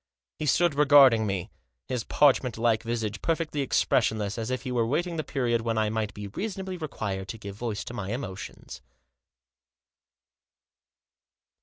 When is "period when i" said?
5.23-5.91